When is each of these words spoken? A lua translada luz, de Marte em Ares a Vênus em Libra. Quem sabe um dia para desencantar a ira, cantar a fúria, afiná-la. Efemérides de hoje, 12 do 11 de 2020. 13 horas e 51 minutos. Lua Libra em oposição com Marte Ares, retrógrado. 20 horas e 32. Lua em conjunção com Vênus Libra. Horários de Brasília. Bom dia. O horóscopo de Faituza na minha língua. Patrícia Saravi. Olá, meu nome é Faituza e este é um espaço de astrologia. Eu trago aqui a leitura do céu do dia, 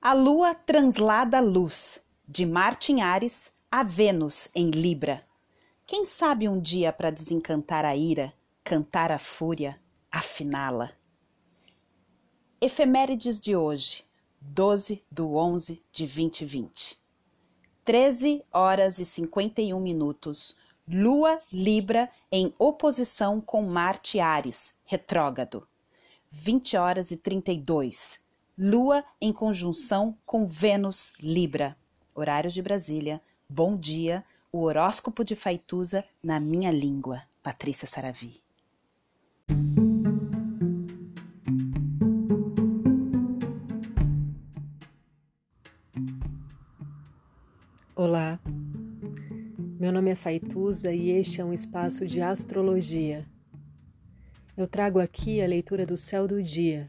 A 0.00 0.12
lua 0.12 0.54
translada 0.54 1.40
luz, 1.40 1.98
de 2.26 2.46
Marte 2.46 2.92
em 2.92 3.02
Ares 3.02 3.52
a 3.68 3.82
Vênus 3.82 4.48
em 4.54 4.68
Libra. 4.68 5.26
Quem 5.84 6.04
sabe 6.04 6.48
um 6.48 6.60
dia 6.60 6.92
para 6.92 7.10
desencantar 7.10 7.84
a 7.84 7.96
ira, 7.96 8.32
cantar 8.62 9.10
a 9.10 9.18
fúria, 9.18 9.78
afiná-la. 10.08 10.92
Efemérides 12.60 13.40
de 13.40 13.56
hoje, 13.56 14.04
12 14.40 15.04
do 15.10 15.34
11 15.34 15.82
de 15.90 16.06
2020. 16.06 16.96
13 17.84 18.44
horas 18.52 19.00
e 19.00 19.04
51 19.04 19.80
minutos. 19.80 20.56
Lua 20.86 21.40
Libra 21.52 22.08
em 22.30 22.54
oposição 22.56 23.40
com 23.40 23.62
Marte 23.62 24.20
Ares, 24.20 24.74
retrógrado. 24.84 25.66
20 26.30 26.76
horas 26.76 27.10
e 27.10 27.16
32. 27.16 28.27
Lua 28.60 29.04
em 29.20 29.32
conjunção 29.32 30.18
com 30.26 30.44
Vênus 30.44 31.12
Libra. 31.20 31.76
Horários 32.12 32.52
de 32.52 32.60
Brasília. 32.60 33.22
Bom 33.48 33.76
dia. 33.76 34.24
O 34.50 34.62
horóscopo 34.62 35.22
de 35.24 35.36
Faituza 35.36 36.04
na 36.20 36.40
minha 36.40 36.72
língua. 36.72 37.22
Patrícia 37.40 37.86
Saravi. 37.86 38.42
Olá, 47.94 48.40
meu 49.78 49.92
nome 49.92 50.10
é 50.10 50.16
Faituza 50.16 50.92
e 50.92 51.10
este 51.10 51.40
é 51.40 51.44
um 51.44 51.52
espaço 51.52 52.04
de 52.04 52.20
astrologia. 52.20 53.24
Eu 54.56 54.66
trago 54.66 54.98
aqui 54.98 55.40
a 55.40 55.46
leitura 55.46 55.86
do 55.86 55.96
céu 55.96 56.26
do 56.26 56.42
dia, 56.42 56.88